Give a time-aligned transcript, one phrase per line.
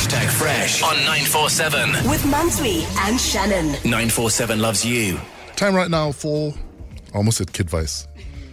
[0.00, 2.08] Hashtag Fresh on 947.
[2.08, 3.66] With Mantsoe and Shannon.
[3.84, 5.20] 947 loves you.
[5.56, 6.54] Time right now for
[7.12, 8.08] almost at Kid Vice.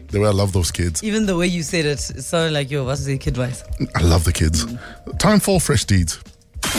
[0.09, 1.01] The way I love those kids.
[1.05, 3.63] Even the way you said it, it sounded like your what's the kid voice.
[3.95, 4.65] I love the kids.
[5.19, 6.15] Time for fresh deeds.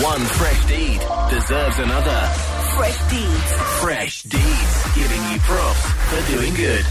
[0.02, 1.00] One fresh deed
[1.30, 2.20] deserves another.
[2.76, 3.52] Fresh deeds.
[3.80, 5.80] Fresh deeds giving you props
[6.10, 6.84] for doing good.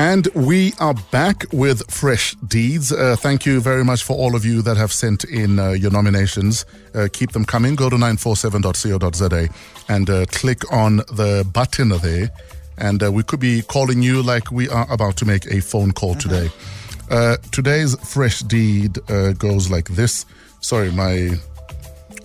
[0.00, 2.90] And we are back with fresh deeds.
[2.90, 5.90] Uh, thank you very much for all of you that have sent in uh, your
[5.90, 6.64] nominations.
[6.94, 7.74] Uh, keep them coming.
[7.74, 9.48] Go to 947.co.za
[9.90, 12.30] and uh, click on the button there.
[12.78, 15.92] And uh, we could be calling you like we are about to make a phone
[15.92, 16.48] call today.
[17.10, 20.24] Uh, today's fresh deed uh, goes like this.
[20.62, 21.32] Sorry, my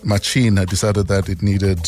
[0.02, 1.80] machine had decided that it needed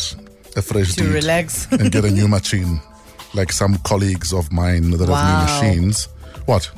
[0.58, 1.66] a fresh To deed relax.
[1.72, 2.82] and get a new machine,
[3.34, 5.16] like some colleagues of mine that Wow.
[5.16, 6.08] have new machines.
[6.46, 6.70] What?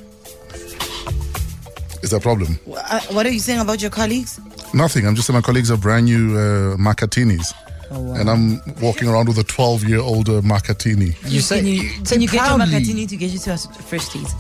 [2.02, 2.60] Is there a problem?
[2.72, 4.40] Uh, what are you saying about your colleagues?
[4.74, 5.06] Nothing.
[5.06, 7.54] I'm just saying my colleagues have brand new uh, Macatinis.
[7.92, 11.16] Oh, And I'm walking around with a 12 year old uh, Macatini.
[11.30, 12.66] You say Can you, say can you get your proudly.
[12.68, 14.34] Makatini to get you to us fresh teas?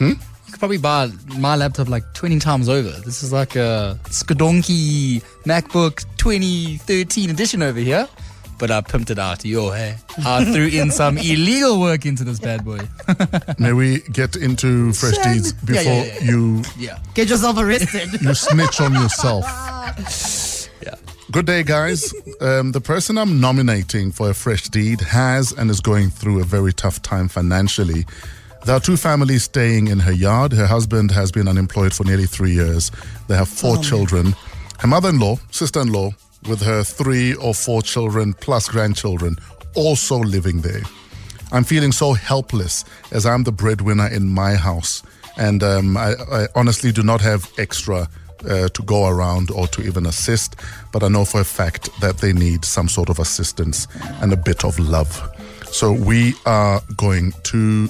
[0.00, 0.16] You
[0.50, 2.90] could probably buy my laptop like 20 times over.
[3.04, 8.08] This is like a Skodonki MacBook 2013 edition over here.
[8.62, 9.44] But I pimped it out.
[9.44, 9.96] Yo, hey.
[10.24, 12.78] I threw in some illegal work into this bad boy.
[13.58, 15.32] May we get into fresh Son.
[15.32, 16.30] deeds before yeah, yeah, yeah.
[16.30, 16.98] you Yeah.
[17.14, 18.08] Get yourself arrested.
[18.22, 19.44] you snitch on yourself?
[20.84, 20.94] Yeah.
[21.32, 22.14] Good day, guys.
[22.40, 26.44] Um, the person I'm nominating for a fresh deed has and is going through a
[26.44, 28.04] very tough time financially.
[28.64, 30.52] There are two families staying in her yard.
[30.52, 32.92] Her husband has been unemployed for nearly three years.
[33.26, 34.34] They have four children.
[34.78, 36.12] Her mother in law, sister in law,
[36.48, 39.36] with her three or four children plus grandchildren,
[39.74, 40.82] also living there.
[41.52, 45.02] I'm feeling so helpless as I'm the breadwinner in my house.
[45.36, 48.08] And um, I, I honestly do not have extra
[48.48, 50.56] uh, to go around or to even assist.
[50.92, 53.86] But I know for a fact that they need some sort of assistance
[54.20, 55.28] and a bit of love.
[55.66, 57.88] So we are going to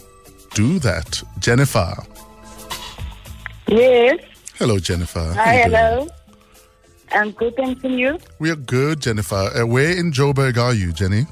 [0.54, 1.22] do that.
[1.38, 1.94] Jennifer.
[3.68, 4.20] Yes.
[4.56, 5.32] Hello, Jennifer.
[5.34, 6.10] Hi, you doing?
[7.14, 8.18] I'm good, thanks, and you?
[8.38, 9.50] We are good, Jennifer.
[9.54, 11.26] Uh, where in Joburg are you, Jenny?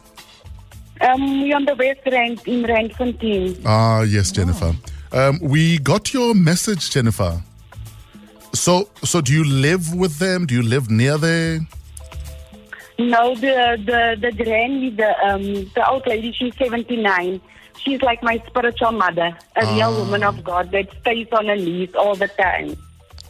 [1.01, 3.63] Um, we're on the West Rand in Randfontein.
[3.65, 4.75] Ah, yes, Jennifer.
[5.13, 7.43] Um, we got your message, Jennifer.
[8.53, 10.47] So, so do you live with them?
[10.47, 11.61] Do you live near there?
[12.99, 15.43] No, the the the granny, the um
[15.75, 17.41] the old lady, she's 79.
[17.79, 21.95] She's like my spiritual mother, a real woman of God that stays on her knees
[21.95, 22.77] all the time.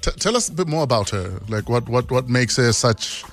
[0.03, 1.41] T- tell us a bit more about her.
[1.49, 3.25] Like, what, what, what makes her such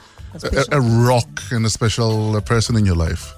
[0.44, 3.34] a, a rock and a special uh, person in your life?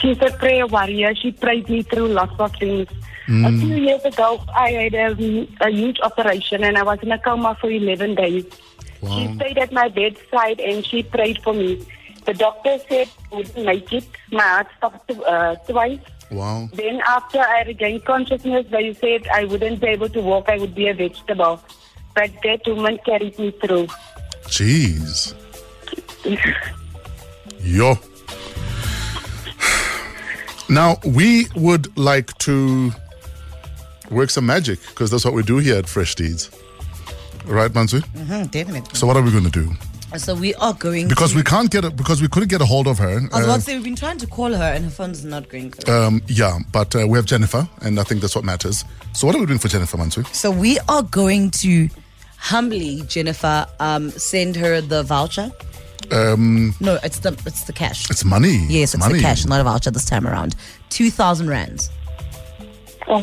[0.00, 1.14] She's a prayer warrior.
[1.14, 2.88] She prayed me through lots of things.
[3.28, 7.18] A few years ago, I had a, a huge operation and I was in a
[7.18, 8.44] coma for 11 days.
[9.08, 11.86] She stayed at my bedside and she prayed for me.
[12.24, 14.04] The doctor said I wouldn't make it.
[14.32, 16.00] My heart stopped uh, twice.
[16.32, 16.68] Wow.
[16.72, 20.48] Then after I regained consciousness, they said I wouldn't be able to walk.
[20.48, 21.62] I would be a vegetable.
[22.14, 23.86] But that woman carried me through.
[24.46, 25.34] Jeez.
[27.60, 27.98] Yo.
[30.68, 32.92] Now, we would like to
[34.10, 36.50] work some magic because that's what we do here at Fresh Deeds.
[37.44, 38.00] Right, Mansu?
[38.14, 38.94] Mhm, definitely.
[38.94, 39.72] So, what are we going to do?
[40.16, 42.64] So we are going Because to, we can't get it, because we couldn't get a
[42.66, 43.08] hold of her.
[43.08, 45.24] I was uh, about to say we've been trying to call her and her phone's
[45.24, 45.94] not going through.
[45.94, 48.84] um, yeah, but uh, we have Jennifer, and I think that's what matters.
[49.12, 50.26] So, what are we doing for Jennifer, Mansu?
[50.34, 51.88] So we are going to
[52.38, 55.52] humbly, Jennifer, um, send her the voucher.
[56.10, 58.10] Um, No, it's the it's the cash.
[58.10, 58.66] it's money.
[58.68, 59.14] Yes, it's money.
[59.18, 60.56] the cash, not a voucher this time around.
[60.88, 61.88] Two thousand rands.
[63.06, 63.22] Oh,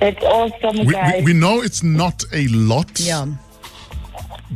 [0.00, 2.98] that's awesome, We, we, we know it's not a lot.
[2.98, 3.26] Yeah.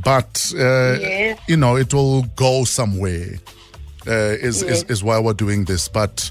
[0.05, 1.39] But uh, Yes.
[1.49, 3.39] you know it will go somewhere
[4.07, 4.83] uh, is, is Yes.
[4.91, 6.31] is why we're doing this but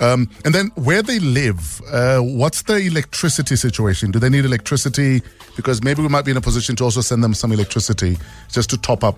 [0.00, 5.22] um, and then where they live uh, what's the electricity situation do they need electricity
[5.56, 8.18] because maybe we might be in a position to also send them some electricity
[8.50, 9.16] just to top up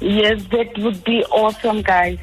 [0.00, 2.18] yes, that would be awesome, guys.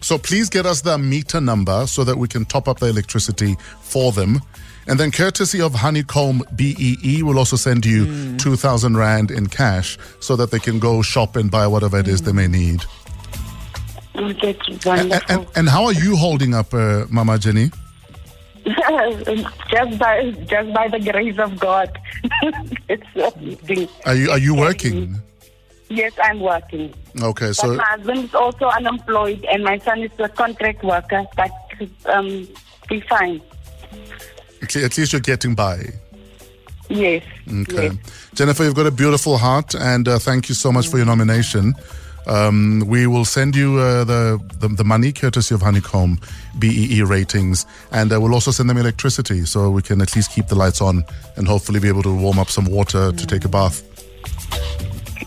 [0.00, 3.56] so please get us the meter number so that we can top up the electricity
[3.80, 4.40] for them
[4.88, 10.36] and then courtesy of Honeycomb BEE will also send you 2000 rand in cash so
[10.36, 12.84] that they can go shop and buy whatever it is they may need
[14.18, 15.34] Oh, that's And, wonderful.
[15.36, 17.70] and, and how are you holding up, uh, Mama Jenny?
[18.64, 21.90] just by just by the grace of God.
[22.88, 23.88] it's amazing.
[24.06, 25.20] Are you are you working?
[25.90, 26.94] Yes, I'm working.
[27.20, 31.24] Okay, But so my husband is also unemployed, and my son is a contract worker.
[31.36, 31.52] But
[32.06, 32.48] um,
[32.90, 33.40] we fine.
[34.62, 35.92] At least you're getting by.
[36.88, 37.22] Yes.
[37.48, 37.86] Okay.
[37.88, 37.96] Yes.
[38.34, 41.74] Jennifer, you've got a beautiful heart, and uh, thank you so much for your nomination.
[42.28, 46.18] Um, we will send you uh, the, the the money courtesy of Honeycomb
[46.58, 50.48] BEE ratings, and uh, we'll also send them electricity so we can at least keep
[50.48, 51.04] the lights on
[51.36, 53.82] and hopefully be able to warm up some water to take a bath.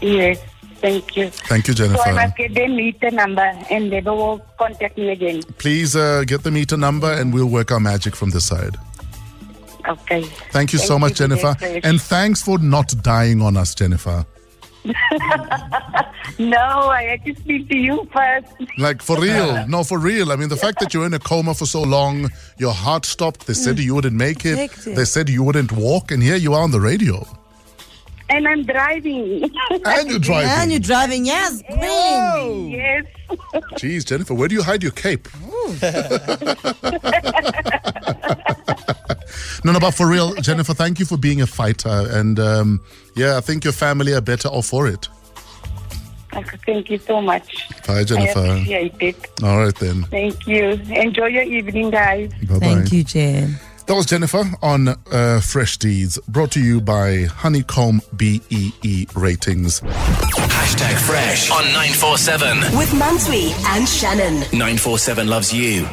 [0.01, 0.39] Yes.
[0.81, 1.29] Thank you.
[1.29, 2.13] Thank you, So I Jennifer.
[2.13, 5.43] must get their meter number and they will contact me again.
[5.57, 8.77] Please uh, get the meter number, and we'll work our magic from this side.
[9.89, 10.21] Okay.
[10.51, 11.87] Thank you so Thank much, you, Jennifer, Jennifer.
[11.87, 14.25] and thanks for not dying on us, Jennifer.
[16.37, 18.47] No, I had to speak to you first.
[18.77, 20.31] Like for real, no, for real.
[20.31, 23.45] I mean, the fact that you're in a coma for so long, your heart stopped.
[23.45, 23.83] They said mm.
[23.83, 24.57] you wouldn't make it.
[24.57, 24.95] Hectic.
[24.95, 27.27] They said you wouldn't walk, and here you are on the radio,
[28.29, 29.43] And I'm driving.
[29.85, 30.49] and you're driving.
[30.49, 32.69] And you're driving, yes, queen.
[32.69, 33.05] yes.
[33.73, 35.27] Jeez, Jennifer, where do you hide your cape?
[39.63, 42.81] No, no, but for real, Jennifer, thank you for being a fighter, and um,
[43.15, 45.07] yeah, I think your family are better off for it.
[46.65, 47.67] Thank you so much.
[47.87, 48.39] Bye, I Jennifer.
[48.39, 49.27] appreciate it.
[49.43, 50.03] All right then.
[50.03, 50.69] Thank you.
[50.91, 52.31] Enjoy your evening, guys.
[52.47, 52.59] Bye bye.
[52.59, 53.59] Thank you, Jen.
[53.87, 59.81] That was Jennifer on uh, Fresh Deeds, brought to you by Honeycomb BEE ratings.
[59.81, 62.77] Hashtag Fresh on 947.
[62.77, 64.35] With Mantsoe and Shannon.
[64.51, 65.87] 947 loves you.